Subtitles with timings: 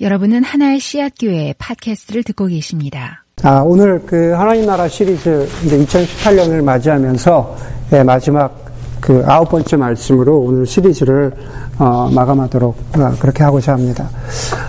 [0.00, 3.24] 여러분은 하나의 씨앗 교회 팟캐스트를 듣고 계십니다.
[3.42, 7.56] 아, 오늘 그 하나님 나라 시리즈 이제 2018년을 맞이하면서
[7.92, 8.64] 예, 마지막
[9.00, 11.30] 그 아홉 번째 말씀으로 오늘 시리즈를
[11.78, 14.08] 어, 마감하도록 어, 그렇게 하고자 합니다.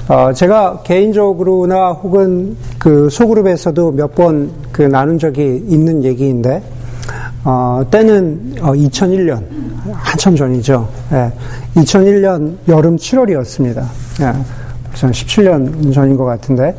[0.07, 6.62] 어, 제가 개인적으로나 혹은 그 소그룹에서도 몇 번 그 나눈 적이 있는 얘기인데
[7.46, 9.42] 어, 때는 2001년
[9.92, 10.87] 한참 전이죠.
[11.13, 11.31] 예,
[11.81, 13.83] 2001년 여름 7월이었습니다.
[14.21, 14.64] 예.
[14.96, 16.75] 전 17년 전인 것 같은데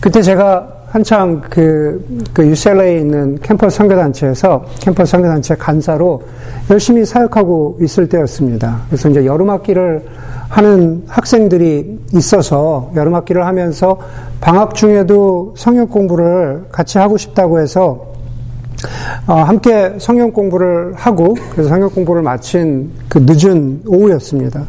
[0.00, 6.22] 그때 제가 한창 그, 그 UCLA에 있는 캠퍼스 선교단체에서 캠퍼스 선교단체 간사로
[6.70, 8.82] 열심히 사역하고 있을 때였습니다.
[8.88, 10.02] 그래서 이제 여름학기를
[10.48, 13.98] 하는 학생들이 있어서 여름학기를 하면서
[14.40, 18.06] 방학 중에도 성역 공부를 같이 하고 싶다고 해서
[19.26, 24.62] 어, 함께 성경 공부를 하고 그래서 성경 공부를 마친 그 늦은 오후였습니다.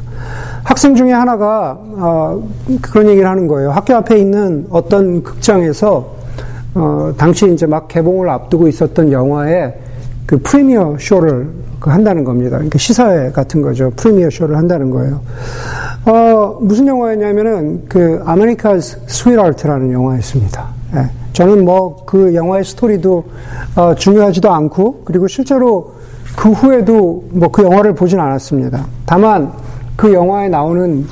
[0.67, 2.43] 학생 중에 하나가 어,
[2.81, 3.71] 그런 얘기를 하는 거예요.
[3.71, 6.13] 학교 앞에 있는 어떤 극장에서
[6.75, 9.73] 어, 당시 이제 막 개봉을 앞두고 있었던 영화의
[10.25, 11.47] 그 premiere show를
[11.79, 12.57] 그 한다는 겁니다.
[12.57, 13.91] 그러니까 시사회 같은 거죠.
[13.95, 15.21] premiere show를 한다는 거예요.
[16.05, 20.67] 어, 무슨 영화였냐면은 그 America's Sweethearts라는 영화였습니다.
[20.95, 21.09] 예.
[21.31, 23.23] 저는 뭐 그 영화의 스토리도
[23.77, 25.93] 어, 중요하지도 않고 그리고 실제로
[26.35, 28.85] 그 후에도 뭐 그 영화를 보진 않았습니다.
[29.05, 29.49] 다만
[29.97, 31.05] 그 영화에 나오는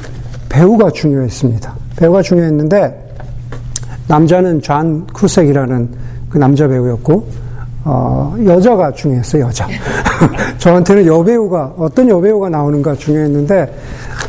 [0.47, 1.73] 배우가 중요했습니다.
[1.97, 3.03] 배우가 중요했는데
[4.07, 5.89] 남자는 존 쿠색이라는
[6.29, 7.27] 그 남자 배우였고
[7.83, 9.45] 어, 여자가 중요했어요.
[9.45, 9.67] 여자.
[10.59, 13.75] 저한테는 여배우가 어떤 여배우가 나오는가 중요했는데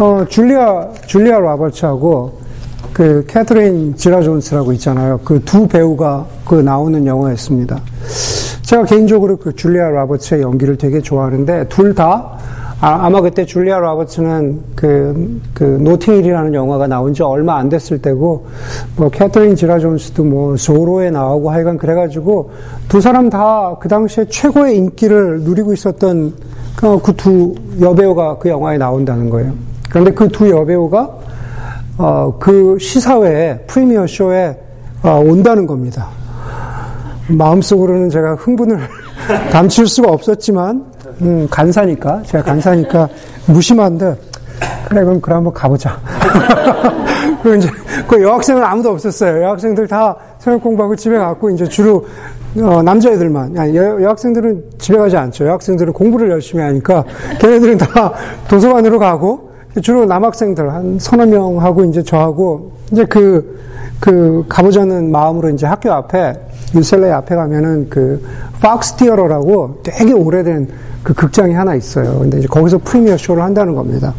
[0.01, 2.41] 어, 줄리아 줄리아 로버츠하고
[2.93, 5.19] 그 캐트린 지라 존스라고 있잖아요.
[5.25, 7.79] 그 두 배우가 그 나오는 영화였습니다.
[8.63, 12.33] 제가 개인적으로 그 줄리아 로버츠의 연기를 되게 좋아하는데 둘 다
[12.79, 18.47] 아, 마 그때 줄리아 로버츠는 그, 그, 노팅힐이라는 영화가 나온 지 얼마 안 됐을 때고,
[18.97, 22.51] 뭐, 캐터린 지라 존스도 뭐, 조로에 나오고 하여간 그래가지고,
[22.89, 26.35] 두 사람 다 그 당시에 최고의 인기를 누리고 있었던
[27.03, 29.53] 그두 여배우가 그 영화에 나온다는 거예요.
[29.89, 31.11] 그런데 그 두 여배우가,
[31.99, 34.59] 어, 그 시사회에, 프리미어 쇼에,
[35.03, 36.09] 어, 온다는 겁니다.
[37.29, 38.79] 마음속으로는 제가 흥분을
[39.51, 43.09] 감출 수가 없었지만, 음, 간사니까, 제가 간사니까
[43.47, 44.17] 무심한데,
[44.89, 45.99] 그래, 그럼, 그래, 한번 가보자.
[47.43, 47.69] 그 이제,
[48.07, 49.43] 그 여학생은 아무도 없었어요.
[49.43, 52.07] 여학생들 다 성역 공부하고 집에 갔고, 이제 주로,
[52.59, 53.57] 어, 남자애들만.
[53.75, 55.47] 여, 여학생들은 집에 가지 않죠.
[55.47, 57.05] 여학생들은 공부를 열심히 하니까,
[57.41, 58.13] 걔네들은 다
[58.49, 59.51] 도서관으로 가고,
[59.81, 63.61] 주로 남학생들, 한 서너 명하고, 이제 저하고, 이제 그,
[64.01, 66.35] 그, 가보자는 마음으로 이제 학교 앞에,
[66.75, 68.23] 유셀레 앞에 가면은 그,
[68.61, 70.69] 박스 티어러라고 되게 오래된
[71.03, 72.19] 그 극장이 하나 있어요.
[72.19, 74.13] 근데 이제 거기서 프리미어 쇼를 한다는 겁니다.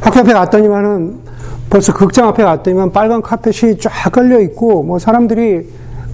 [0.00, 1.20] 학교 앞에 갔더니만은
[1.68, 5.68] 벌써 극장 앞에 갔더니만 빨간 카펫이 쫙 깔려 있고 뭐 사람들이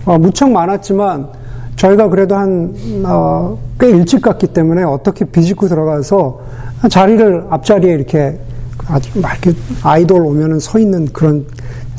[0.05, 1.29] 어, 무척 많았지만
[1.79, 2.75] 저희가 그래도 한,
[3.05, 6.41] 어, 꽤 일찍 갔기 때문에 어떻게 비집고 들어가서
[6.91, 8.39] 자리를 앞자리에 이렇게
[8.89, 11.47] 아주 막 이렇게 아이돌 오면은 서 있는 그런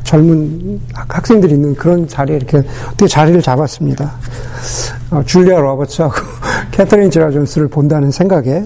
[0.04, 2.58] 젊은 학생들이 있는 그런 자리에 이렇게
[2.88, 4.12] 어떻게 자리를 잡았습니다.
[5.12, 6.14] 어, 줄리아 로버츠하고
[6.72, 8.66] 캐터린 지라 존스를 본다는 생각에.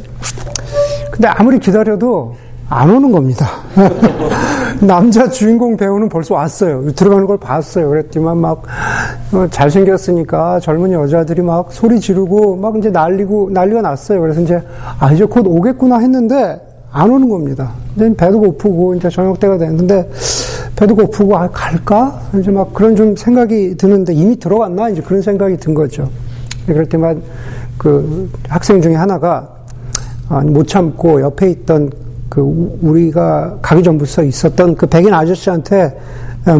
[1.11, 2.35] 근데 아무리 기다려도
[2.69, 3.47] 안 오는 겁니다.
[4.85, 6.85] 남자 주인공 배우는 벌써 왔어요.
[6.93, 7.89] 들어가는 걸 봤어요.
[7.89, 8.63] 그랬지만 막
[9.33, 14.21] 어, 잘생겼으니까 젊은 여자들이 막 소리 지르고 막 이제 날리고 난리가 났어요.
[14.21, 14.61] 그래서 이제
[14.99, 16.59] 아 이제 곧 오겠구나 했는데
[16.91, 17.71] 안 오는 겁니다.
[17.95, 20.09] 이제 배도 고프고 이제 저녁 때가 됐는데
[20.75, 22.21] 배도 고프고 아 갈까?
[22.39, 24.89] 이제 막 그런 좀 생각이 드는데 이미 들어왔나?
[24.89, 26.09] 이제 그런 생각이 든 거죠.
[26.65, 27.21] 그럴 때만
[27.77, 29.49] 그 학생 중에 하나가
[30.29, 31.91] 아, 못 참고 옆에 있던
[32.33, 32.41] 그
[32.81, 35.95] 우리가 가기 전부터 있었던 그 백인 아저씨한테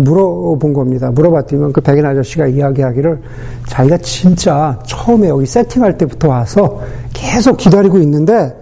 [0.04, 1.10] 물어본 겁니다.
[1.10, 3.20] 물어봤더니 그 백인 아저씨가 이야기하기를
[3.66, 6.80] 자기가 진짜 처음에 여기 세팅할 때부터 와서
[7.12, 8.56] 계속 기다리고 있는데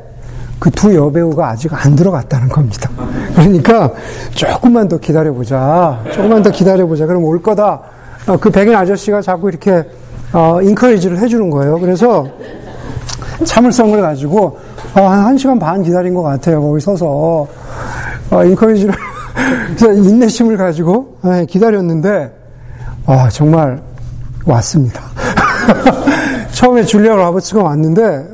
[0.57, 2.89] 그 두 여배우가 아직 안 들어갔다는 겁니다.
[3.35, 3.91] 그러니까
[4.29, 6.01] 조금만 더 기다려보자.
[6.13, 7.07] 조금만 더 기다려보자.
[7.07, 7.81] 그럼 올 거다.
[8.27, 9.83] 어, 그 백인 아저씨가 자꾸 이렇게
[10.31, 11.77] 어, 인커리지를 해주는 거예요.
[11.77, 12.25] 그래서
[13.43, 16.61] 참을성을 가지고 어, 한 1시간 반 기다린 것 같아요.
[16.61, 17.47] 거기 서서
[18.31, 18.93] 어, 인커리지를
[19.79, 22.31] 인내심을 가지고 네, 기다렸는데
[23.05, 23.81] 와 정말
[24.45, 25.01] 왔습니다.
[26.51, 28.27] 처음에 줄리아 로버츠가 왔는데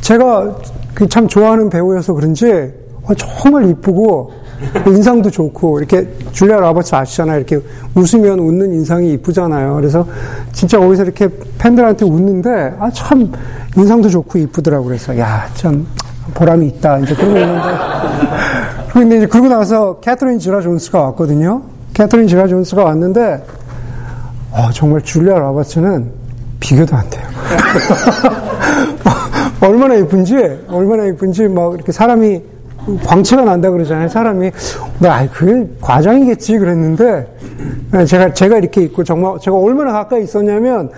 [0.00, 0.56] 제가
[0.94, 2.72] 그참 좋아하는 배우여서 그런지
[3.04, 4.32] 어, 정말 이쁘고
[4.86, 7.36] 인상도 좋고 이렇게 줄리아 로버츠 아시잖아요.
[7.38, 7.60] 이렇게
[7.94, 9.74] 웃으면 웃는 인상이 이쁘잖아요.
[9.74, 10.06] 그래서
[10.52, 11.28] 진짜 거기서 이렇게
[11.58, 13.32] 팬들한테 웃는데 아 참
[13.76, 15.86] 인상도 좋고 이쁘더라고 그래서 야 참
[16.34, 17.62] 보람이 있다 이제 그러고 있는데
[18.92, 21.62] 근데 이제 그러고 나서 캐터린 지라 존스가 왔거든요.
[21.94, 23.44] 캐터린 지라 존스가 왔는데
[24.52, 26.10] 어, 정말 줄리아 라바츠는
[26.60, 27.22] 비교도 안 돼요.
[29.60, 32.42] 얼마나 예쁜지, 얼마나 예쁜지 막 이렇게 사람이
[33.04, 34.08] 광채가 난다 그러잖아요.
[34.08, 34.50] 사람이
[34.98, 37.26] 나 그게 과장이겠지 그랬는데
[38.06, 40.90] 제가 제가 이렇게 있고 정말 제가 얼마나 가까이 있었냐면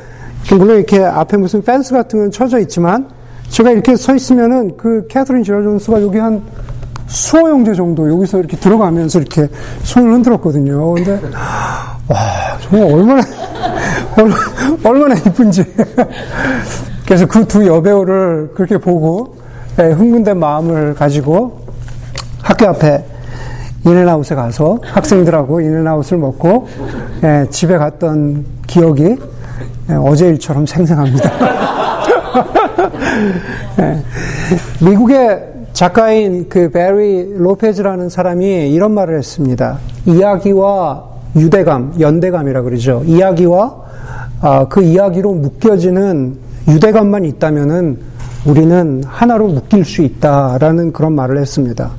[0.51, 3.09] 물론 이렇게 앞에 무슨 펜스 같은 건 쳐져 있지만
[3.49, 6.43] 제가 이렇게 서 있으면은 그 캐서린 지라 존스가 여기 한
[7.07, 9.49] 수호 형제 정도 여기서 이렇게 들어가면서 이렇게
[9.83, 10.95] 손을 흔들었거든요.
[10.95, 11.21] 근데
[12.09, 13.23] 와 정말 얼마나
[14.85, 15.65] 얼마나 이쁜지
[17.05, 19.37] 그래서 그 두 여배우를 그렇게 보고
[19.79, 21.64] 예, 흥분된 마음을 가지고
[22.45, 23.03] 학교 앞에
[23.87, 26.69] 인앤아웃에 가서 학생들하고 인앤아웃을 먹고
[27.23, 29.17] 예, 집에 갔던 기억이
[29.91, 31.31] 예, 어제 일처럼 생생합니다.
[33.81, 34.03] 예,
[34.85, 35.43] 미국의
[35.73, 39.79] 작가인 그 베리 로페즈라는 사람이 이런 말을 했습니다.
[40.07, 41.05] 이야기와
[41.37, 43.03] 유대감, 연대감이라 그러죠.
[43.07, 43.83] 이야기와
[44.43, 46.37] 아, 그 이야기로 묶여지는
[46.69, 47.99] 유대감만 있다면은
[48.45, 51.91] 우리는 하나로 묶일 수 있다라는 그런 말을 했습니다.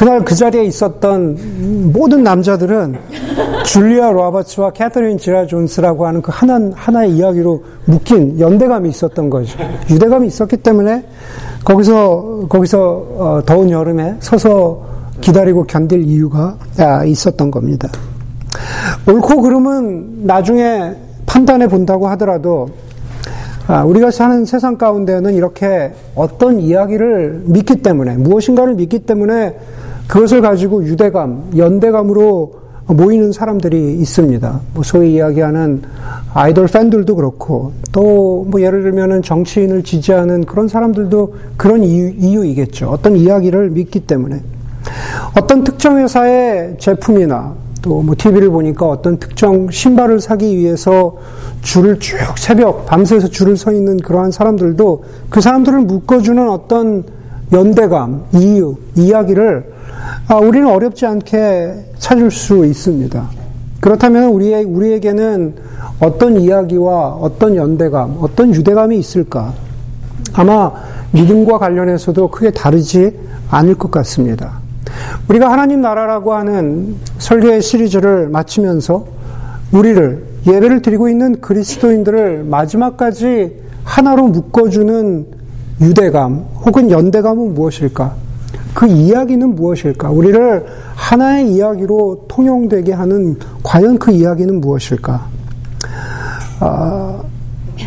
[0.00, 2.96] 그날 그 자리에 있었던 모든 남자들은
[3.66, 9.58] 줄리아 로버츠와 캐터린 지라 존스라고 하는 그 하나, 하나의 이야기로 묶인 연대감이 있었던 거죠.
[9.90, 11.04] 유대감이 있었기 때문에
[11.66, 14.86] 거기서, 거기서 어, 더운 여름에 서서
[15.20, 17.90] 기다리고 견딜 이유가 아, 있었던 겁니다.
[19.06, 20.94] 옳고 그름은 나중에
[21.26, 22.70] 판단해 본다고 하더라도
[23.66, 29.56] 아, 우리가 사는 세상 가운데는 이렇게 어떤 이야기를 믿기 때문에 무엇인가를 믿기 때문에
[30.10, 34.60] 그것을 가지고 유대감, 연대감으로 모이는 사람들이 있습니다.
[34.74, 35.82] 뭐 소위 이야기하는
[36.34, 43.16] 아이돌 팬들도 그렇고 또 뭐 예를 들면은 정치인을 지지하는 그런 사람들도 그런 이유, 이겠죠 어떤
[43.16, 44.40] 이야기를 믿기 때문에
[45.36, 51.16] 어떤 특정 회사의 제품이나 또 뭐 TV를 보니까 어떤 특정 신발을 사기 위해서
[51.62, 57.04] 줄을 쭉 새벽 밤새서 줄을 서 있는 그러한 사람들도 그 사람들을 묶어주는 어떤
[57.52, 59.72] 연대감, 이유, 이야기를
[60.28, 63.28] 아, 우리는 어렵지 않게 찾을 수 있습니다.
[63.80, 65.54] 그렇다면 우리의, 우리에게는
[66.00, 69.52] 어떤 이야기와 어떤 연대감, 어떤 유대감이 있을까?
[70.34, 70.72] 아마
[71.12, 73.18] 믿음과 관련해서도 크게 다르지
[73.50, 74.60] 않을 것 같습니다.
[75.28, 79.06] 우리가 하나님 나라라고 하는 설교의 시리즈를 마치면서
[79.72, 85.39] 우리를 예배를 드리고 있는 그리스도인들을 마지막까지 하나로 묶어주는
[85.80, 88.14] 유대감 혹은 연대감은 무엇일까?
[88.74, 90.10] 그 이야기는 무엇일까?
[90.10, 95.26] 우리를 하나의 이야기로 통용되게 하는 과연 그 이야기는 무엇일까?
[96.60, 97.22] 아,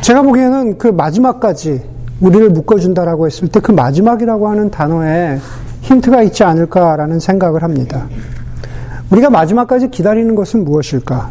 [0.02, 1.82] 제가 보기에는 그 마지막까지
[2.20, 5.38] 우리를 묶어준다라고 했을 때 그 마지막이라고 하는 단어에
[5.82, 8.08] 힌트가 있지 않을까라는 생각을 합니다.
[9.12, 11.30] 우리가 마지막까지 기다리는 것은 무엇일까?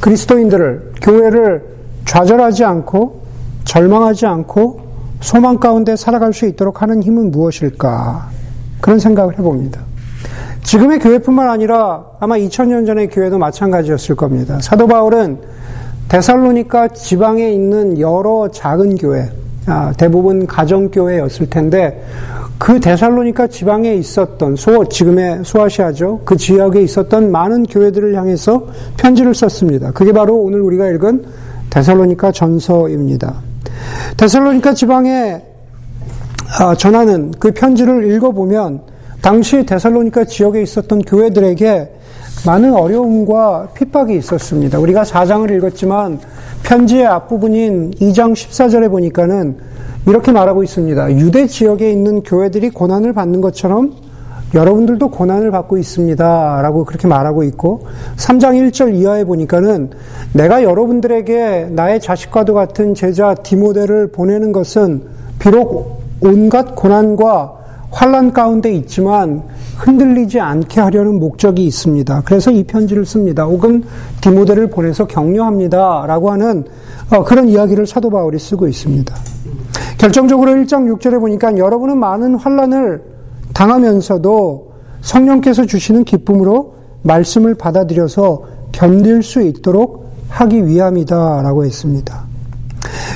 [0.00, 1.62] 그리스도인들을, 교회를
[2.04, 3.22] 좌절하지 않고,
[3.64, 4.85] 절망하지 않고,
[5.20, 8.30] 소망 가운데 살아갈 수 있도록 하는 힘은 무엇일까?
[8.80, 9.80] 그런 생각을 해봅니다.
[10.62, 14.58] 지금의 교회뿐만 아니라 아마 2000년 전의 교회도 마찬가지였을 겁니다.
[14.60, 15.38] 사도 바울은
[16.08, 19.30] 데살로니카 지방에 있는 여러 작은 교회,
[19.66, 22.02] 아, 대부분 가정교회였을 텐데
[22.58, 26.22] 그 데살로니카 지방에 있었던 소 지금의 소아시아죠.
[26.24, 28.66] 그 지역에 있었던 많은 교회들을 향해서
[28.96, 29.92] 편지를 썼습니다.
[29.92, 31.24] 그게 바로 오늘 우리가 읽은
[31.70, 33.45] 데살로니카 전서입니다.
[34.16, 35.42] 데살로니카 지방에
[36.58, 38.82] 아, 전하는 그 편지를 읽어보면
[39.20, 41.92] 당시 데살로니카 지역에 있었던 교회들에게
[42.46, 44.78] 많은 어려움과 핍박이 있었습니다.
[44.78, 46.20] 우리가 4장을 읽었지만
[46.62, 49.56] 편지의 앞부분인 2장 14절에 보니까는
[50.06, 51.12] 이렇게 말하고 있습니다.
[51.12, 53.94] 유대 지역에 있는 교회들이 고난을 받는 것처럼
[54.54, 56.62] 여러분들도 고난을 받고 있습니다.
[56.62, 57.86] 라고 그렇게 말하고 있고,
[58.16, 59.90] 3장 1절 이하에 보니까는
[60.32, 65.02] 내가 여러분들에게 나의 자식과도 같은 제자 디모데를 보내는 것은
[65.38, 67.56] 비록 온갖 고난과
[67.90, 69.42] 환란 가운데 있지만
[69.78, 72.22] 흔들리지 않게 하려는 목적이 있습니다.
[72.24, 73.44] 그래서 이 편지를 씁니다.
[73.44, 73.84] 혹은
[74.20, 76.64] 디모데를 보내서 격려합니다 라고 하는
[77.10, 79.14] 어, 그런 이야기를 사도 바울이 쓰고 있습니다.
[79.98, 83.15] 결정적으로 1장 6절에 보니까 여러분은 많은 환란을
[83.56, 92.24] 당하면서도 성령께서 주시는 기쁨으로 말씀을 받아들여서 견딜 수 있도록 하기 위함이다라고 했습니다.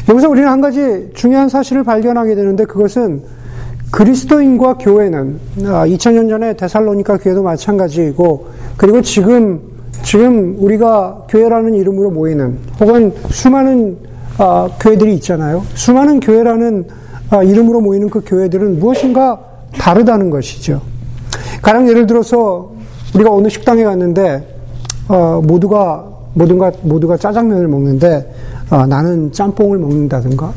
[0.08, 3.22] 여기서 우리는 한 가지 중요한 사실을 발견하게 되는데 그것은
[3.90, 8.46] 그리스도인과 교회는 2000년 아, 전에 데살로니카 교회도 마찬가지이고
[8.78, 9.60] 그리고 지금
[10.02, 13.98] 지금 우리가 교회라는 이름으로 모이는 혹은 수많은
[14.38, 15.62] 아, 교회들이 있잖아요.
[15.74, 16.86] 수많은 교회라는
[17.28, 20.80] 아, 이름으로 모이는 그 교회들은 무엇인가 다르다는 것이죠.
[21.62, 22.72] 가령 예를 들어서
[23.14, 24.46] 우리가 어느 식당에 갔는데
[25.08, 28.32] 어, 모두가 모두가 모두가 짜장면을 먹는데
[28.70, 30.52] 어, 나는 짬뽕을 먹는다든가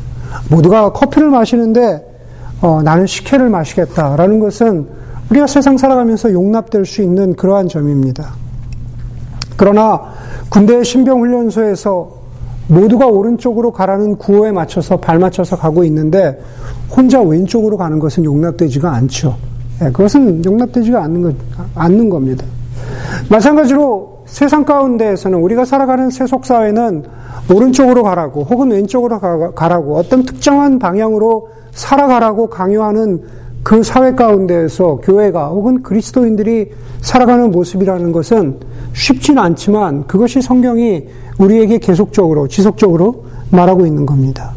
[0.50, 2.14] 모두가 커피를 마시는데
[2.60, 4.86] 어, 나는 식혜를 마시겠다라는 것은
[5.30, 8.34] 우리가 세상 살아가면서 용납될 수 있는 그러한 점입니다.
[9.56, 10.00] 그러나
[10.48, 12.23] 군대 신병훈련소에서
[12.68, 16.40] 모두가 오른쪽으로 가라는 구호에 맞춰서 발 맞춰서 가고 있는데
[16.90, 19.36] 혼자 왼쪽으로 가는 것은 용납되지가 않죠.
[19.82, 21.34] 예, 그것은 용납되지가 않는, 것,
[21.74, 22.44] 않는 겁니다.
[23.28, 27.04] 마찬가지로 세상 가운데에서는 우리가 살아가는 세속사회는
[27.52, 29.18] 오른쪽으로 가라고 혹은 왼쪽으로
[29.54, 33.22] 가라고 어떤 특정한 방향으로 살아가라고 강요하는
[33.64, 38.60] 그 사회 가운데에서 교회가 혹은 그리스도인들이 살아가는 모습이라는 것은
[38.92, 41.04] 쉽지는 않지만 그것이 성경이
[41.38, 44.52] 우리에게 계속적으로 지속적으로 말하고 있는 겁니다.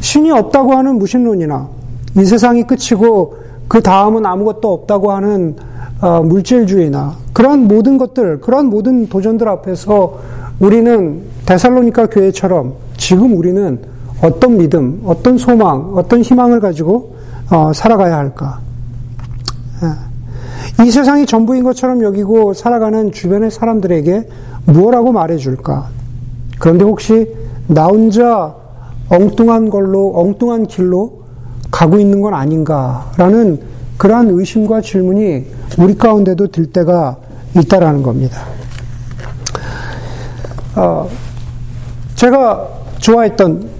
[0.00, 1.68] 신이 없다고 하는 무신론이나
[2.16, 3.36] 이 세상이 끝이고
[3.66, 5.56] 그 다음은 아무것도 없다고 하는
[6.00, 10.18] 어, 물질주의나 그러한 모든 것들, 그러한 모든 도전들 앞에서
[10.60, 13.80] 우리는 데살로니카 교회처럼 지금 우리는
[14.22, 17.16] 어떤 믿음, 어떤 소망, 어떤 희망을 가지고
[17.52, 18.60] 어, 살아가야 할까?
[19.82, 20.84] 예.
[20.84, 24.26] 이 세상이 전부인 것처럼 여기고 살아가는 주변의 사람들에게
[24.64, 25.88] 무엇라고 말해줄까?
[26.58, 27.30] 그런데 혹시
[27.66, 28.54] 나 혼자
[29.10, 31.24] 엉뚱한 걸로, 엉뚱한 길로
[31.70, 33.60] 가고 있는 건 아닌가라는
[33.98, 35.46] 그러한 의심과 질문이
[35.78, 37.18] 우리 가운데도 들 때가
[37.54, 38.46] 있다라는 겁니다.
[40.74, 41.06] 어,
[42.14, 42.66] 제가
[42.98, 43.71] 좋아했던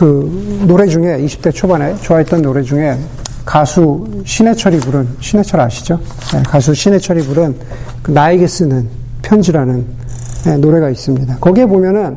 [0.00, 2.96] 그 노래 중에 20대 초반에 좋아했던 노래 중에
[3.44, 6.00] 가수 신해철이 부른 신해철 아시죠?
[6.32, 7.54] 네, 가수 신해철이 부른
[8.02, 8.88] 그 나에게 쓰는
[9.20, 9.84] 편지라는
[10.46, 11.36] 네, 노래가 있습니다.
[11.38, 12.16] 거기에 보면은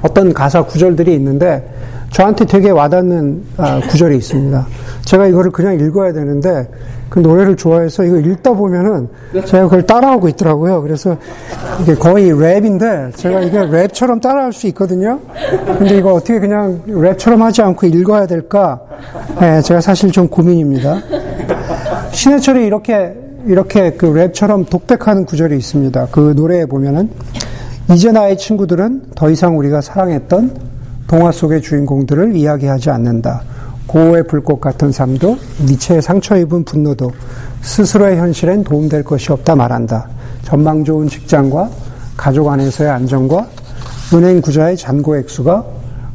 [0.00, 1.62] 어떤 가사 구절들이 있는데
[2.10, 4.66] 저한테 되게 와닿는 아, 구절이 있습니다.
[5.04, 6.68] 제가 이거를 그냥 읽어야 되는데
[7.08, 9.08] 그 노래를 좋아해서 이거 읽다 보면은
[9.44, 10.80] 제가 그걸 따라하고 있더라고요.
[10.82, 11.16] 그래서
[11.82, 15.20] 이게 거의 랩인데 제가 이게 랩처럼 따라할 수 있거든요.
[15.78, 18.80] 근데 이거 어떻게 그냥 랩처럼 하지 않고 읽어야 될까?
[19.38, 21.00] 네, 제가 사실 좀 고민입니다.
[22.12, 23.14] 신해철이 이렇게
[23.46, 26.08] 이렇게 그 랩처럼 독백하는 구절이 있습니다.
[26.12, 27.10] 그 노래에 보면은
[27.92, 30.72] 이제 나의 친구들은 더 이상 우리가 사랑했던
[31.08, 33.42] 동화 속의 주인공들을 이야기하지 않는다.
[33.86, 35.36] 고의 불꽃 같은 삶도
[35.66, 37.12] 니체의 상처 입은 분노도
[37.60, 40.08] 스스로의 현실엔 도움될 것이 없다 말한다.
[40.42, 41.70] 전망 좋은 직장과
[42.16, 43.46] 가족 안에서의 안정과
[44.14, 45.64] 은행 구자의 잔고 액수가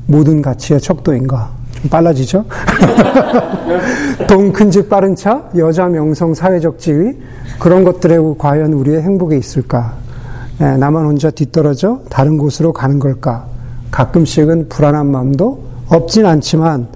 [0.08, 1.50] 모든 가치의 척도인가?
[1.76, 2.46] 좀 빨라지죠?
[4.28, 7.14] 돈 큰 집 빠른 차, 여자 명성 사회적 지위,
[7.60, 9.94] 그런 것들에 과연 우리의 행복에 있을까?
[10.60, 13.46] 네, 나만 혼자 뒤떨어져 다른 곳으로 가는 걸까?
[13.92, 16.88] 가끔씩은 불안한 마음도 없진 않지만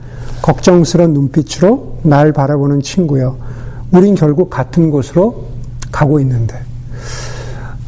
[0.42, 3.38] 걱정스런 눈빛으로 날 바라보는 친구여.
[3.92, 5.46] 우린 결국 같은 곳으로
[5.92, 6.56] 가고 있는데.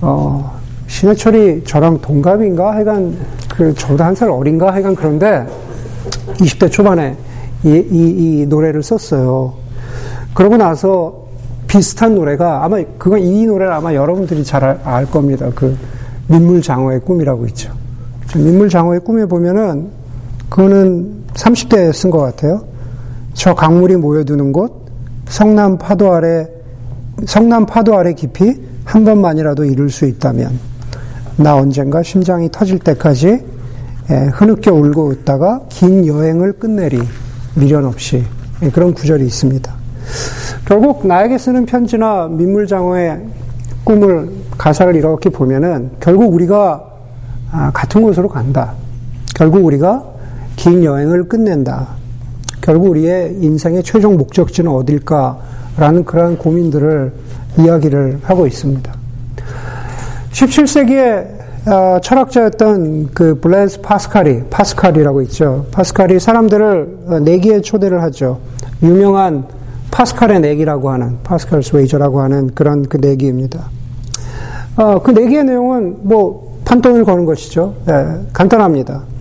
[0.01, 2.73] 어, 신해철이 저랑 동갑인가?
[2.73, 3.17] 하여간,
[3.55, 4.73] 그, 저보다 한 살 어린가?
[4.73, 5.45] 하여간 그런데,
[6.33, 7.15] 20대 초반에
[7.63, 9.53] 이, 이, 이 노래를 썼어요.
[10.33, 11.23] 그러고 나서
[11.67, 15.49] 비슷한 노래가 아마, 그건 이 노래를 아마 여러분들이 잘 알 겁니다.
[15.55, 15.75] 그,
[16.27, 17.71] 민물장어의 꿈이라고 있죠.
[18.35, 19.89] 민물장어의 꿈에 보면은,
[20.53, 22.63] 그거는 30대에 쓴 것 같아요.
[23.33, 24.85] 저 강물이 모여드는 곳,
[25.25, 26.47] 성남 파도 아래,
[27.25, 30.59] 성남 파도 아래 깊이 한 번만이라도 이룰 수 있다면,
[31.37, 33.43] 나 언젠가 심장이 터질 때까지
[34.11, 37.01] 예, 흐느껴 울고 웃다가 긴 여행을 끝내리,
[37.55, 38.23] 미련 없이.
[38.61, 39.73] 예, 그런 구절이 있습니다.
[40.65, 43.25] 결국 나에게 쓰는 편지나 민물장어의
[43.83, 44.29] 꿈을,
[44.59, 46.83] 가사를 이렇게 보면은 결국 우리가
[47.51, 48.73] 아, 같은 곳으로 간다.
[49.33, 50.12] 결국 우리가
[50.63, 51.89] 긴 여행을 끝낸다.
[52.61, 57.11] 결국 우리의 인생의 최종 목적지는 어딜까라는 그러한 고민들을
[57.59, 58.93] 이야기를 하고 있습니다.
[60.31, 65.65] 17세기에 어, 철학자였던 그 블레스 파스칼이, 파스칼이라고 있죠.
[65.71, 68.39] 파스칼이 사람들을 내기에 초대를 하죠.
[68.81, 69.43] 유명한
[69.91, 73.65] 파스칼의 내기라고 하는, 파스칼 스 웨이저라고 하는 그런 그 내기입니다.
[74.77, 77.75] 어, 그 내기의 내용은 뭐 판돈을 거는 것이죠.
[77.85, 79.12] 네, 간단합니다.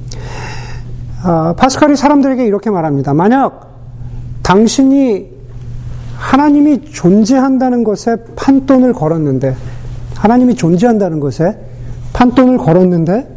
[1.25, 3.15] 아, 파스칼이 사람들에게 이렇게 말합니다.
[3.15, 3.69] 만약
[4.43, 5.31] 당신이
[6.17, 9.55] 하나님이 존재한다는 것에 판돈을 걸었는데,
[10.17, 11.57] 하나님이 존재한다는 것에
[12.13, 13.29] 판돈을 걸었는데,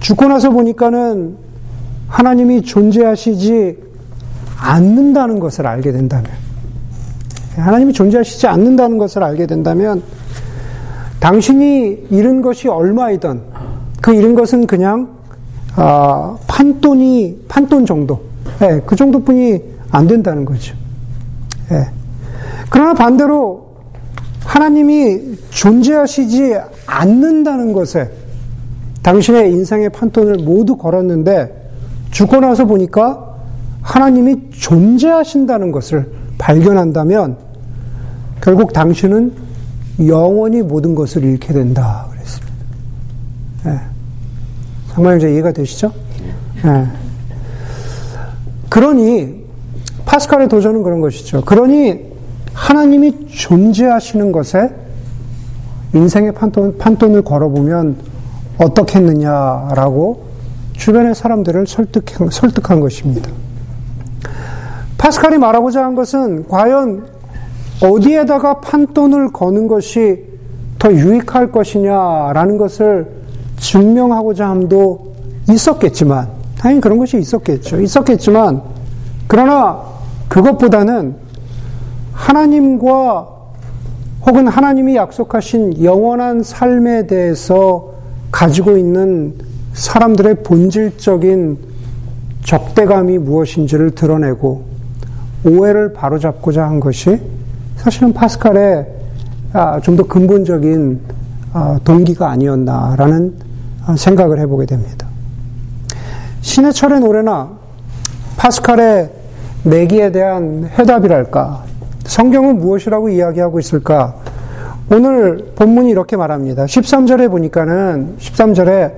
[0.00, 1.36] 죽고 나서 보니까는
[2.08, 3.78] 하나님이 존재하시지
[4.58, 6.30] 않는다는 것을 알게 된다면,
[7.56, 10.02] 하나님이 존재하시지 않는다는 것을 알게 된다면,
[11.20, 13.40] 당신이 잃은 것이 얼마이든,
[14.02, 15.15] 그 잃은 것은 그냥
[15.76, 18.20] 아, 판돈이 판돈 정도,
[18.62, 20.74] 예, 그 정도뿐이 안 된다는 거죠.
[21.70, 21.88] 예.
[22.70, 23.66] 그러나 반대로
[24.44, 26.56] 하나님이 존재하시지
[26.86, 28.10] 않는다는 것에
[29.02, 31.70] 당신의 인생의 판돈을 모두 걸었는데
[32.10, 33.36] 죽고 나서 보니까
[33.82, 37.36] 하나님이 존재하신다는 것을 발견한다면
[38.40, 39.32] 결국 당신은
[40.06, 42.06] 영원히 모든 것을 잃게 된다.
[42.10, 42.54] 그랬습니다.
[43.64, 43.95] 네.
[44.96, 45.92] 정말 이제 이해가 되시죠?
[46.64, 46.86] 네.
[48.70, 49.44] 그러니
[50.06, 51.44] 파스칼의 도전은 그런 것이죠.
[51.44, 52.00] 그러니
[52.54, 54.70] 하나님이 존재하시는 것에
[55.92, 57.96] 인생의 판돈, 판돈을 걸어보면
[58.56, 60.24] 어떻겠느냐라고
[60.72, 63.30] 주변의 사람들을 설득한, 설득한 것입니다.
[64.96, 67.06] 파스칼이 말하고자 한 것은 과연
[67.82, 70.24] 어디에다가 판돈을 거는 것이
[70.78, 73.25] 더 유익할 것이냐라는 것을
[73.58, 75.14] 증명하고자 함도
[75.50, 77.80] 있었겠지만, 당연히 그런 것이 있었겠죠.
[77.80, 78.62] 있었겠지만,
[79.26, 79.82] 그러나
[80.28, 81.16] 그것보다는
[82.12, 83.28] 하나님과
[84.26, 87.92] 혹은 하나님이 약속하신 영원한 삶에 대해서
[88.32, 89.34] 가지고 있는
[89.72, 91.58] 사람들의 본질적인
[92.44, 94.64] 적대감이 무엇인지를 드러내고
[95.44, 97.20] 오해를 바로잡고자 한 것이
[97.76, 98.86] 사실은 파스칼의
[99.52, 101.00] 아, 좀더 근본적인
[101.52, 103.45] 아, 동기가 아니었나라는 아,
[103.94, 105.06] 생각을 해보게 됩니다.
[106.40, 107.50] 신해철의 노래나
[108.36, 109.10] 파스칼의
[109.64, 111.64] 내기에 대한 해답이랄까?
[112.04, 114.14] 성경은 무엇이라고 이야기하고 있을까?
[114.92, 116.64] 오늘 본문이 이렇게 말합니다.
[116.64, 118.92] 13절에 보니까는 13절에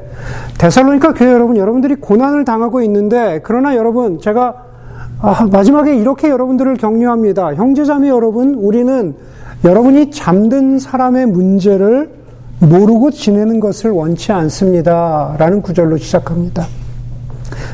[0.58, 4.64] 데살로니카 교회 여러분 여러분들이 고난을 당하고 있는데 그러나 여러분 제가
[5.20, 7.54] 아, 마지막에 이렇게 여러분들을 격려합니다.
[7.54, 9.14] 형제자매 여러분 우리는
[9.64, 12.17] 여러분이 잠든 사람의 문제를
[12.60, 15.36] 모르고 지내는 것을 원치 않습니다.
[15.38, 16.66] 라는 구절로 시작합니다.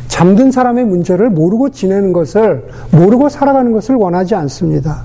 [0.09, 5.05] 잠든 사람의 문제를 모르고 지내는 것을, 모르고 살아가는 것을 원하지 않습니다.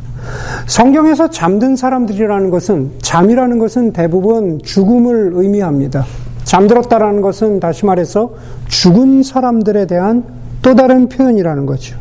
[0.68, 6.06] 성경에서 잠든 사람들이라는 것은, 잠이라는 것은 대부분 죽음을 의미합니다.
[6.44, 8.34] 잠들었다라는 것은 다시 말해서
[8.68, 10.24] 죽은 사람들에 대한
[10.62, 11.98] 또 다른 표현이라는 거죠.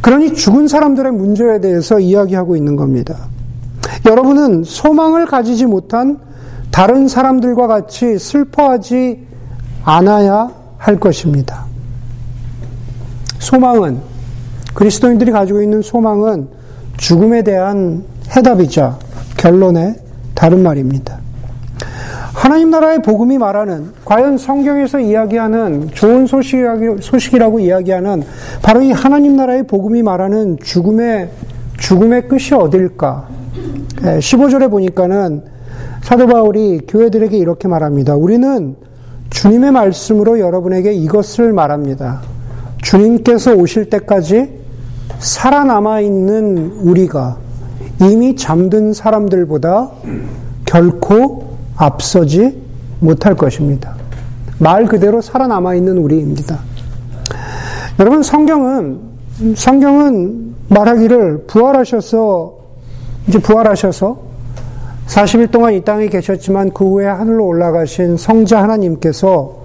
[0.00, 3.16] 그러니 죽은 사람들의 문제에 대해서 이야기하고 있는 겁니다.
[4.06, 6.18] 여러분은 소망을 가지지 못한
[6.74, 9.24] 다른 사람들과 같이 슬퍼하지
[9.84, 11.66] 않아야 할 것입니다.
[13.38, 14.00] 소망은
[14.74, 16.48] 그리스도인들이 가지고 있는 소망은
[16.96, 18.02] 죽음에 대한
[18.34, 18.98] 해답이자
[19.36, 19.94] 결론의
[20.34, 21.20] 다른 말입니다.
[22.32, 28.24] 하나님 나라의 복음이 말하는 과연 성경에서 이야기하는 좋은 소식이라고, 이야기하는
[28.62, 31.30] 바로 이 하나님 나라의 복음이 말하는 죽음의
[31.78, 33.28] 죽음의 끝이 어딜까?
[34.00, 35.53] 15절에 보니까는
[36.04, 38.14] 사도 바울이 교회들에게 이렇게 말합니다.
[38.14, 38.76] 우리는
[39.30, 42.20] 주님의 말씀으로 여러분에게 이것을 말합니다.
[42.82, 44.52] 주님께서 오실 때까지
[45.18, 47.38] 살아남아 있는 우리가
[48.02, 49.92] 이미 잠든 사람들보다
[50.66, 52.62] 결코 앞서지
[53.00, 53.94] 못할 것입니다.
[54.58, 56.58] 말 그대로 살아남아 있는 우리입니다.
[57.98, 59.00] 여러분 성경은
[59.56, 62.58] 성경은 말하기를 부활하셔서
[63.26, 64.33] 이제 부활하셔서
[65.06, 69.64] 40일 동안 이 땅에 계셨지만 그 후에 하늘로 올라가신 성자 하나님께서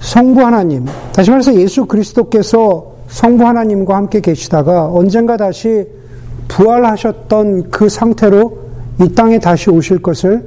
[0.00, 5.86] 성부 하나님, 다시 말해서 예수 그리스도께서 성부 하나님과 함께 계시다가 언젠가 다시
[6.48, 8.58] 부활하셨던 그 상태로
[9.02, 10.44] 이 땅에 다시 오실 것을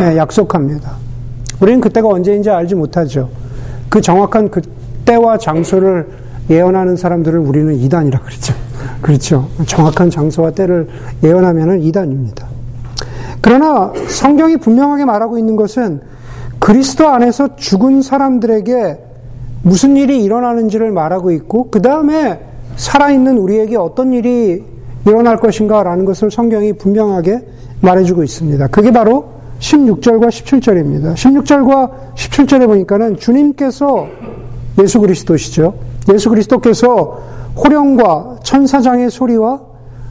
[0.00, 0.92] 예, 약속합니다.
[1.60, 3.28] 우리는 그때가 언제인지 알지 못하죠.
[3.88, 4.60] 그 정확한 그
[5.04, 6.08] 때와 장소를
[6.50, 8.54] 예언하는 사람들을 우리는 이단이라 그러죠.
[9.00, 9.48] 그렇죠.
[9.66, 10.88] 정확한 장소와 때를
[11.22, 12.55] 예언하면 이단입니다.
[13.46, 16.00] 그러나 성경이 분명하게 말하고 있는 것은
[16.58, 18.98] 그리스도 안에서 죽은 사람들에게
[19.62, 22.40] 무슨 일이 일어나는지를 말하고 있고, 그 다음에
[22.74, 24.64] 살아있는 우리에게 어떤 일이
[25.06, 27.46] 일어날 것인가라는 것을 성경이 분명하게
[27.82, 28.66] 말해주고 있습니다.
[28.66, 29.26] 그게 바로
[29.60, 31.14] 16절과 17절입니다.
[31.14, 34.08] 16절과 17절에 보니까는 주님께서
[34.82, 35.72] 예수 그리스도시죠.
[36.12, 37.22] 예수 그리스도께서
[37.56, 39.60] 호령과 천사장의 소리와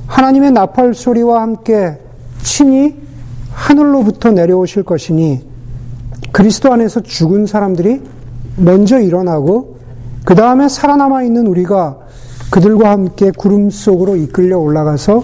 [0.08, 1.98] 하나님의 나팔 소리와 함께
[2.42, 3.04] 친히
[3.56, 5.42] 하늘로부터 내려오실 것이니
[6.32, 8.02] 그리스도 안에서 죽은 사람들이
[8.58, 9.78] 먼저 일어나고
[10.26, 11.98] 그 다음에 살아남아 있는 우리가
[12.52, 15.24] 그들과 함께 구름 속으로 이끌려 올라가서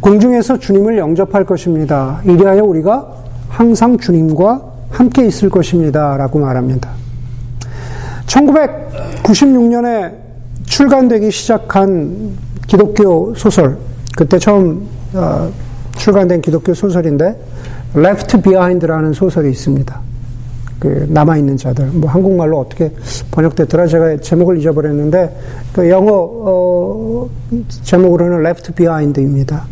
[0.00, 2.20] 공중에서 주님을 영접할 것입니다.
[2.24, 3.14] 이리하여 우리가
[3.48, 6.16] 항상 주님과 함께 있을 것입니다.
[6.16, 6.90] 라고 말합니다.
[8.26, 10.14] 1996년에
[10.66, 12.32] 출간되기 시작한
[12.66, 13.78] 기독교 소설,
[14.16, 15.50] 그때 처음 어,
[15.98, 17.36] 출간된 기독교 소설인데
[17.96, 20.00] Left Behind라는 소설이 있습니다.
[20.78, 21.86] 그 남아 있는 자들.
[21.86, 22.92] 뭐 한국말로 어떻게
[23.32, 23.86] 번역됐더라?
[23.88, 25.36] 제가 제목을 잊어버렸는데,
[25.72, 27.28] 그 영어, 어,
[27.82, 29.64] 제목으로는 Left Behind입니다.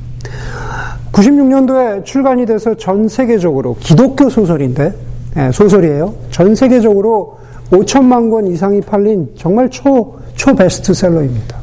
[1.12, 4.93] 96년도에 출간이 돼서 전 세계적으로 기독교 소설인데
[5.39, 6.15] 예, 소설이에요.
[6.31, 7.39] 전 세계적으로
[7.71, 11.57] 5천만 권 이상이 팔린 정말 초, 초 베스트셀러입니다.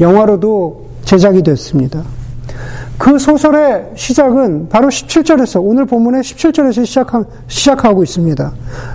[0.00, 2.02] 영화로도 제작이 됐습니다.
[2.98, 8.52] 그 소설의 시작은 바로 17절에서, 오늘 본문의 17절에서 시작하, 시작하고 있습니다.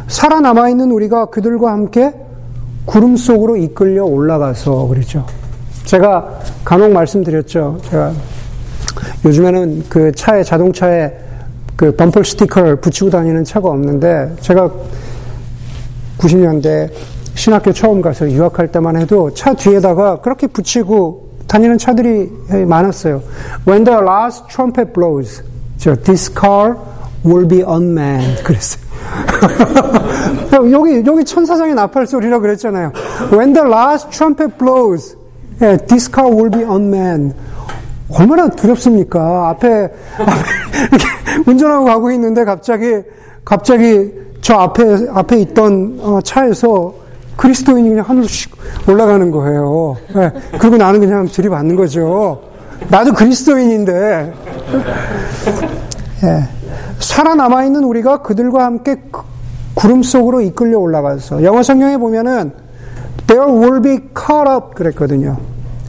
[0.08, 2.14] 살아남아 있는 우리가 그들과 함께
[2.86, 5.26] 구름 속으로 이끌려 올라가서 그러죠.
[5.84, 7.80] 제가 간혹 말씀드렸죠.
[7.90, 8.14] 제가
[9.26, 11.12] 요즘에는 그 차에, 자동차에
[11.76, 14.72] 그 범퍼 스티커를 붙이고 다니는 차가 없는데, 제가
[16.18, 16.92] 90년대
[17.36, 22.32] 신학교 처음 가서 유학할 때만 해도 차 뒤에다가 그렇게 붙이고 다니는 차들이
[22.68, 23.22] 많았어요.
[23.68, 25.44] When the last trumpet blows,
[25.78, 26.76] 저, this car
[27.26, 28.44] will be unmanned.
[28.44, 28.86] 그랬어요.
[30.72, 32.92] 여기, 여기 천사장의 나팔 소리라 그랬잖아요.
[33.32, 35.16] When the last trumpet blows,
[35.88, 37.36] this car will be unmanned.
[38.10, 39.50] 얼마나 두렵습니까?
[39.50, 39.68] 앞에,
[40.18, 43.02] 앞에 운전하고 가고 있는데 갑자기,
[43.44, 46.94] 갑자기 저 앞에, 앞에 있던 어, 차에서
[47.38, 48.28] 그리스도인이 그냥 하늘로
[48.90, 49.96] 올라가는 거예요.
[50.14, 50.32] 네.
[50.60, 52.42] 그리고 나는 그냥 들이받는 거죠.
[52.90, 54.34] 나도 그리스도인인데.
[56.24, 56.44] 네.
[57.00, 59.22] 살아남아있는 우리가 그들과 함께 그
[59.76, 62.52] 구름 속으로 이끌려 올라가서 영어 성경에 보면은
[63.28, 65.38] there will be caught up 그랬거든요.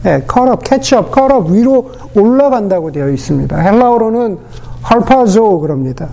[0.03, 3.57] 네, caught up, catch up, caught up 위로 올라간다고 되어 있습니다.
[3.57, 4.37] 헬라어로는
[4.85, 6.07] harpazo 그럽니다.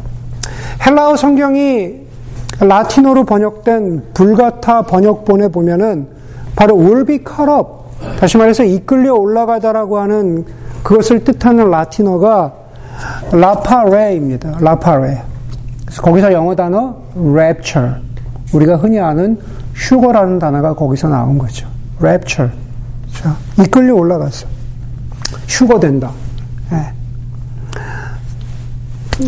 [0.85, 2.06] 헬라어 성경이
[2.61, 6.09] 라틴어로 번역된 불가타 번역본에 보면은
[6.55, 8.19] 바로 up.
[8.19, 10.45] 다시 말해서 이끌려 올라가다라고 하는
[10.83, 12.53] 그것을 뜻하는 라틴어가
[13.33, 14.59] 라파레입니다.
[14.61, 15.23] 라파레.
[15.99, 17.95] 거기서 영어 단어 rapture.
[18.53, 19.39] 우리가 흔히 아는
[19.75, 21.67] 휴거라는 단어가 거기서 나온 거죠.
[22.01, 22.53] rapture.
[23.13, 24.47] 자, 이끌려 올라갔어.
[25.49, 26.11] 휴거된다.
[26.71, 26.93] 네.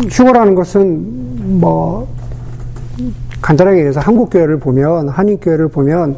[0.09, 2.07] 휴거라는 것은 뭐
[3.41, 6.17] 간단하게 얘기해서 한국 교회를 보면 한인 교회를 보면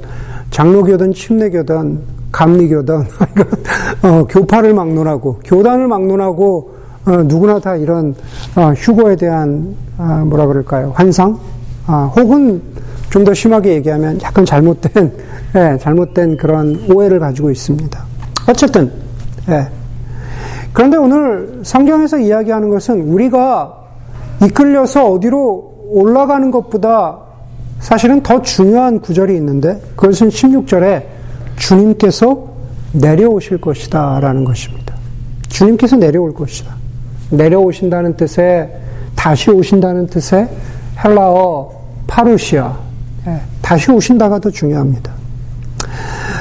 [0.49, 1.99] 장로교든 침례교든
[2.31, 2.95] 감리교든
[4.03, 8.15] 어, 교파를 막론하고 교단을 막론하고 어, 누구나 다 이런
[8.55, 11.37] 어, 휴거에 대한 아, 뭐라 그럴까요 환상
[11.87, 12.61] 아, 혹은
[13.11, 15.11] 좀 더 심하게 얘기하면 약간 잘못된
[15.55, 18.03] 예, 잘못된 그런 오해를 가지고 있습니다.
[18.49, 18.89] 어쨌든
[19.49, 19.67] 예.
[20.71, 23.77] 그런데 오늘 성경에서 이야기하는 것은 우리가
[24.45, 27.17] 이끌려서 어디로 올라가는 것보다
[27.79, 31.03] 사실은 더 중요한 구절이 있는데 그것은 16절에
[31.57, 32.49] 주님께서
[32.93, 34.95] 내려오실 것이다 라는 것입니다.
[35.49, 36.73] 주님께서 내려올 것이다.
[37.31, 38.69] 내려오신다는 뜻에
[39.15, 40.47] 다시 오신다는 뜻에
[41.03, 41.71] 헬라어
[42.07, 42.77] 파루시아
[43.27, 45.11] 예, 다시 오신다가 더 중요합니다.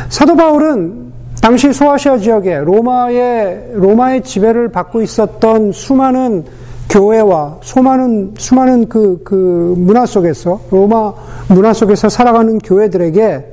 [0.08, 1.10] 사도 바울은
[1.40, 6.44] 당시 소아시아 지역에 로마의 로마의 지배를 받고 있었던 수많은
[6.90, 11.12] 교회와 수많은, 수많은 그, 그 문화 속에서, 로마
[11.48, 13.44] 문화 속에서 살아가는 교회들에게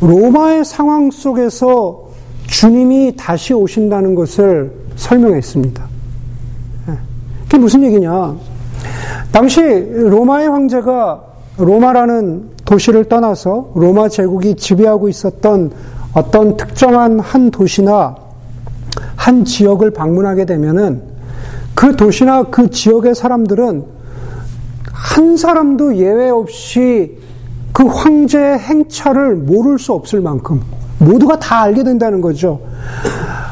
[0.00, 2.04] 로마의 상황 속에서
[2.46, 5.84] 주님이 다시 오신다는 것을 설명했습니다.
[6.88, 6.92] 예.
[7.42, 8.34] 그게 무슨 얘기냐.
[9.32, 11.22] 당시 로마의 황제가
[11.58, 15.72] 로마라는 도시를 떠나서 로마 제국이 지배하고 있었던
[16.14, 18.14] 어떤 특정한 한 도시나
[19.16, 21.13] 한 지역을 방문하게 되면은
[21.74, 23.84] 그 도시나 그 지역의 사람들은
[24.92, 27.18] 한 사람도 예외 없이
[27.72, 30.60] 그 황제의 행차를 모를 수 없을 만큼
[30.98, 32.60] 모두가 다 알게 된다는 거죠.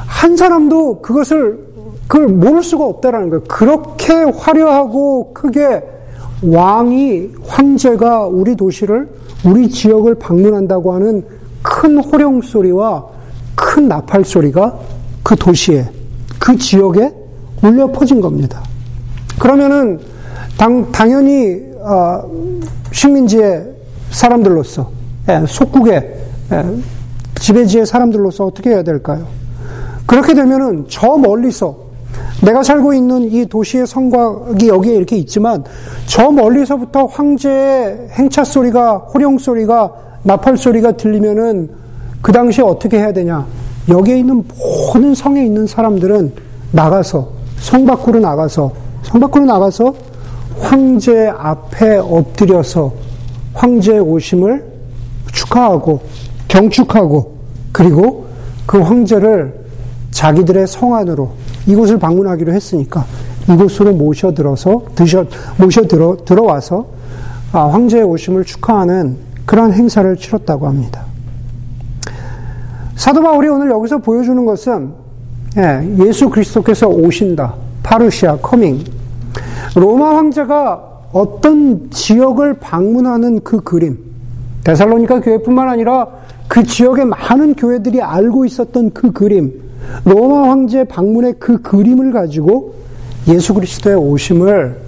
[0.07, 1.59] 한 사람도 그것을
[2.07, 3.45] 그걸 모를 수가 없다라는 거예요.
[3.45, 5.83] 그렇게 화려하고 크게
[6.43, 9.09] 왕이 황제가 우리 도시를
[9.45, 11.25] 우리 지역을 방문한다고 하는
[11.63, 13.07] 큰 호령 소리와
[13.55, 14.79] 큰 나팔 소리가
[15.23, 15.89] 그 도시에
[16.39, 17.22] 그 지역에
[17.63, 18.63] 울려 퍼진 겁니다.
[19.39, 20.01] 그러면은
[20.57, 22.23] 당, 당연히 어,
[22.93, 23.67] 식민지의
[24.11, 24.91] 사람들로서
[25.29, 26.15] 예, 속국의
[26.53, 26.65] 예,
[27.37, 29.27] 지배지의 사람들로서 어떻게 해야 될까요?
[30.07, 31.77] 그렇게 되면은 저 멀리서
[32.43, 35.65] 내가 살고 있는 이 도시의 성곽이 여기에 이렇게 있지만
[36.07, 39.93] 저 멀리서부터 황제의 행차 소리가 호령 소리가
[40.25, 41.71] 나팔 소리가 들리면은
[42.21, 43.47] 그 당시에 어떻게 해야 되냐?
[43.89, 46.33] 여기에 있는 모든 성에 있는 사람들은
[46.73, 48.73] 나가서 성 밖으로 나가서
[49.03, 49.95] 성 밖으로 나가서
[50.61, 52.93] 황제 앞에 엎드려서
[53.55, 54.65] 황제의 오심을
[55.33, 56.03] 축하하고
[56.49, 57.37] 경축하고
[57.71, 58.27] 그리고
[58.67, 59.63] 그 황제를
[60.11, 61.33] 자기들의 성 안으로
[61.67, 63.07] 이곳을 방문하기로 했으니까
[63.49, 65.25] 이곳으로 모셔들어서 드셔
[65.57, 66.87] 모셔 들어 들어와서
[67.53, 71.05] 아, 황제의 오심을 축하하는 그런 행사를 치렀다고 합니다.
[72.97, 75.02] 사도 바울이 오늘 여기서 보여주는 것은
[75.59, 77.55] 예, 예수 그리스도께서 오신다.
[77.83, 78.83] parousia coming.
[79.75, 83.99] 로마 황제가 어떤 지역을 방문하는 그 그림.
[84.65, 86.09] 데살로니카 교회뿐만 아니라
[86.49, 89.53] 그 지역의 많은 교회들이 알고 있었던 그 그림.
[90.05, 92.75] 로마 황제 방문의 그 그림을 가지고
[93.29, 94.81] 예수 그리스도의 오심을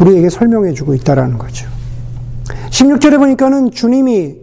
[0.00, 1.68] 우리에게 설명해 주고 있다라는 거죠.
[2.70, 4.36] 16절에 보니까는 주님이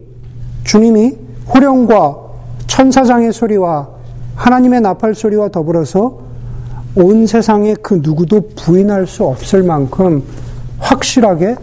[0.64, 1.18] 주님이
[1.54, 2.18] 호령과
[2.68, 3.99] 천사장의 소리와
[4.40, 6.18] 하나님의 나팔 소리와 더불어서
[6.96, 10.24] 온 세상에 그 누구도 부인할 수 없을 만큼
[10.80, 11.56] 확실하게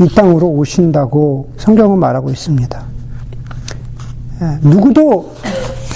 [0.00, 2.82] 이 땅으로 오신다고 성경은 말하고 있습니다.
[4.42, 5.32] 예, 누구도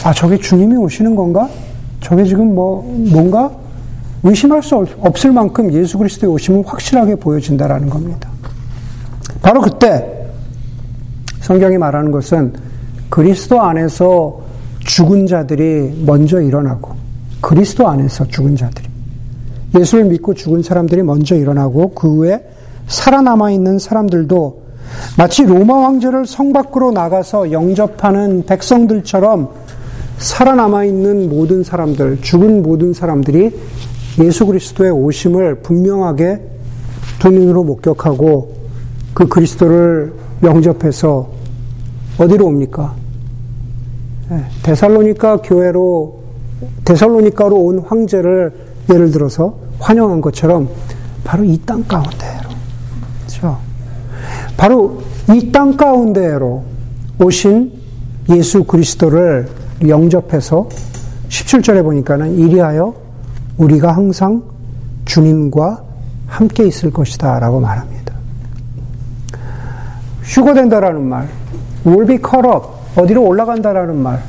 [0.04, 1.48] 아 저게 주님이 오시는 건가?
[2.00, 3.50] 저게 지금 뭐 뭔가
[4.22, 8.28] 의심할 수 없을 만큼 예수 그리스도의 오심은 확실하게 보여진다라는 겁니다.
[9.42, 10.28] 바로 그때
[11.40, 12.52] 성경이 말하는 것은
[13.10, 14.41] 그리스도 안에서
[14.92, 16.90] 죽은 자들이 먼저 일어나고
[17.40, 18.86] 그리스도 안에서 죽은 자들이
[19.78, 22.46] 예수를 믿고 죽은 사람들이 먼저 일어나고 그 후에
[22.88, 24.62] 살아남아 있는 사람들도
[25.16, 29.48] 마치 로마 황제를 성 밖으로 나가서 영접하는 백성들처럼
[30.18, 33.50] 살아남아 있는 모든 사람들, 죽은 모든 사람들이
[34.20, 36.38] 예수 그리스도의 오심을 분명하게
[37.18, 38.54] 두 눈으로 목격하고
[39.14, 41.30] 그 그리스도를 영접해서
[42.18, 43.01] 어디로 옵니까?
[44.32, 46.22] 예, 데살로니카 교회로
[46.84, 48.52] 데살로니카로 온 황제를
[48.90, 50.68] 예를 들어서 환영한 것처럼
[51.24, 52.48] 바로 이 땅 가운데로
[53.20, 53.58] 그렇죠?
[54.56, 56.64] 바로 이 땅 가운데로
[57.22, 57.72] 오신
[58.30, 59.48] 예수 그리스도를
[59.86, 60.68] 영접해서
[61.28, 62.94] 17절에 보니까는 이리하여
[63.58, 64.42] 우리가 항상
[65.04, 65.82] 주님과
[66.26, 68.14] 함께 있을 것이다 라고 말합니다.
[70.22, 71.28] 휴거된다라는 말,
[71.84, 74.22] will be caught up, 어디로 올라간다라는 말,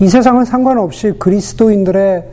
[0.00, 2.24] 이 세상은 상관없이 그리스도인들의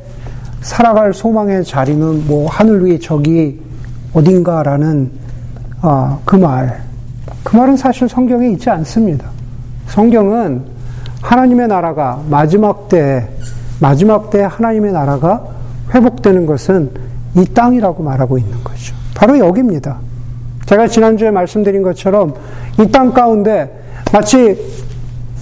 [0.61, 3.59] 살아갈 소망의 자리는 뭐 하늘 위에 저기
[4.13, 5.11] 어딘가라는
[5.81, 6.81] 아, 그 말,
[7.43, 9.29] 그 말은 사실 성경에 있지 않습니다.
[9.87, 10.63] 성경은
[11.21, 13.27] 하나님의 나라가 마지막 때,
[13.79, 15.43] 마지막 때 하나님의 나라가
[15.93, 16.91] 회복되는 것은
[17.35, 18.95] 이 땅이라고 말하고 있는 거죠.
[19.15, 19.97] 바로 여기입니다.
[20.65, 22.33] 제가 지난주에 말씀드린 것처럼
[22.79, 23.71] 이 땅 가운데
[24.11, 24.57] 마치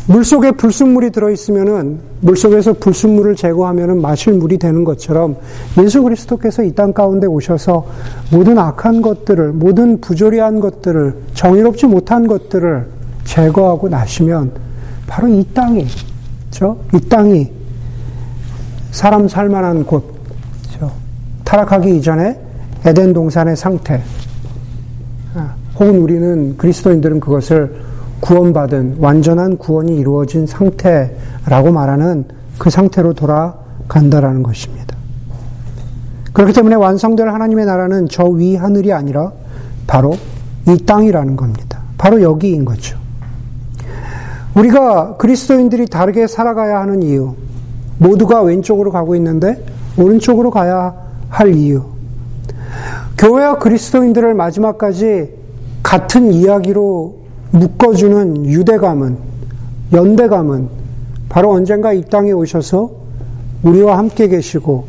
[0.06, 5.38] 물 속에 불순물이 들어있으면은 물 속에서 불순물을 제거하면은 마실 물이 되는 것처럼
[5.82, 7.86] 예수 그리스도께서 이 땅 가운데 오셔서
[8.32, 12.86] 모든 악한 것들을 모든 부조리한 것들을 정의롭지 못한 것들을
[13.24, 14.52] 제거하고 나시면
[15.08, 15.86] 바로 이 땅이
[16.50, 16.78] 그렇죠?
[16.94, 17.50] 이 땅이
[18.92, 20.04] 사람 살만한 곳
[20.68, 20.92] 그렇죠?
[21.46, 22.38] 타락하기 이전에
[22.86, 24.02] 에덴 동산의 상태
[25.34, 27.93] 아, 혹은 우리는 그리스도인들은 그것을
[28.24, 32.24] 구원받은 완전한 구원이 이루어진 상태라고 말하는
[32.58, 34.96] 그 상태로 돌아간다라는 것입니다.
[36.32, 39.34] 그렇기 때문에 완성될 하나님의 나라는 저 위 하늘이 아니라
[39.88, 40.16] 바로
[40.70, 41.82] 이 땅이라는 겁니다.
[41.98, 42.98] 바로 여기인 거죠.
[44.56, 47.36] 우리가 그리스도인들이 다르게 살아가야 하는 이유,
[47.98, 49.66] 모두가 왼쪽으로 가고 있는데
[49.98, 50.96] 오른쪽으로 가야
[51.28, 51.84] 할 이유,
[53.18, 55.30] 교회와 그리스도인들을 마지막까지
[55.84, 57.23] 같은 이야기로
[57.54, 59.18] 묶어주는 유대감은,
[59.94, 60.68] 연대감은
[61.30, 62.92] 바로 언젠가 이 땅에 오셔서
[63.64, 64.86] 우리와 함께 계시고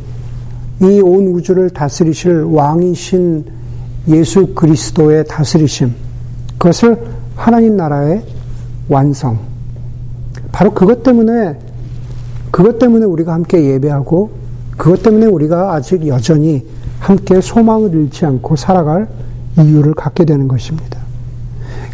[0.83, 3.45] 이 온 우주를 다스리실 왕이신
[4.09, 5.95] 예수 그리스도의 다스리심,
[6.59, 6.99] 그것을
[7.37, 8.23] 하나님 나라의
[8.89, 9.39] 완성.
[10.53, 11.59] 바로 그것 때문에,
[12.51, 14.31] 그것 때문에 우리가 함께 예배하고,
[14.77, 16.67] 그것 때문에 우리가 아직 여전히
[16.99, 19.09] 함께 소망을 잃지 않고 살아갈
[19.59, 21.04] 이유를 갖게 되는 것입니다.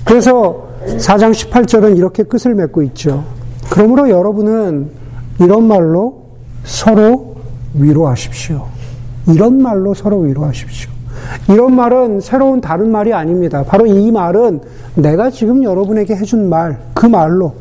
[0.04, 3.24] 그래서 4장 18절은 이렇게 끝을 맺고 있죠.
[3.70, 4.90] 그러므로 여러분은
[5.38, 6.26] 이런 말로
[6.64, 7.36] 서로
[7.74, 8.66] 위로하십시오.
[9.28, 10.90] 이런 말로 서로 위로하십시오.
[11.48, 13.64] 이런 말은 새로운 다른 말이 아닙니다.
[13.66, 14.60] 바로 이 말은
[14.94, 17.54] 내가 지금 여러분에게 해준 말, 그 말로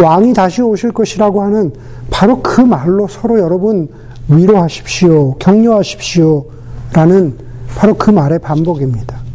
[0.00, 1.72] 왕이 다시 오실 것이라고 하는
[2.10, 3.88] 바로 그 말로 서로 여러분
[4.28, 5.36] 위로하십시오.
[5.38, 6.44] 격려하십시오.
[6.92, 7.34] 라는
[7.76, 9.25] 바로 그 말의 반복입니다.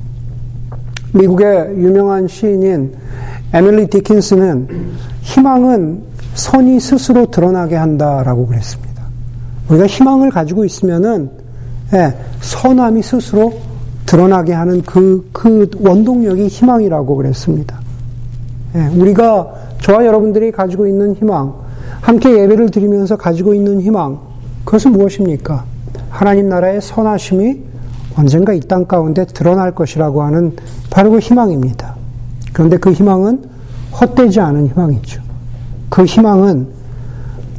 [1.13, 2.93] 미국의 유명한 시인인
[3.53, 4.67] 에밀리 디킨스는
[5.21, 6.01] 희망은
[6.35, 9.03] 선이 스스로 드러나게 한다라고 그랬습니다.
[9.69, 11.29] 우리가 희망을 가지고 있으면은
[11.93, 13.53] 예, 선함이 스스로
[14.05, 17.79] 드러나게 하는 그, 그 원동력이 희망이라고 그랬습니다.
[18.75, 21.53] 예, 우리가 저와 여러분들이 가지고 있는 희망,
[21.99, 24.17] 함께 예배를 드리면서 가지고 있는 희망,
[24.63, 25.65] 그것은 무엇입니까?
[26.09, 27.59] 하나님 나라의 선하심이
[28.15, 30.55] 언젠가 이 땅 가운데 드러날 것이라고 하는
[30.91, 31.95] 바로 그 희망입니다.
[32.53, 33.43] 그런데 그 희망은
[33.99, 35.21] 헛되지 않은 희망이죠.
[35.89, 36.67] 그 희망은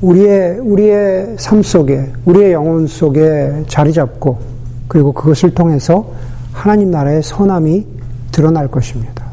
[0.02, 4.38] 우리의 우리의 삶 속에 우리의 영혼 속에 자리 잡고
[4.86, 6.06] 그리고 그것을 통해서
[6.52, 7.86] 하나님 나라의 선함이
[8.30, 9.24] 드러날 것입니다.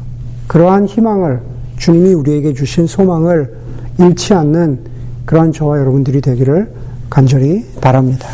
[0.46, 1.40] 그러한 희망을
[1.76, 3.56] 주님이 우리에게 주신 소망을
[3.98, 4.80] 잃지 않는
[5.26, 6.72] 그러한 저와 여러분들이 되기를
[7.10, 8.28] 간절히 바랍니다.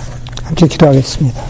[0.45, 1.47] 함께 기도하겠습니다.